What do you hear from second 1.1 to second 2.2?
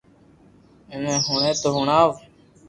ھوئي تو ھڻاو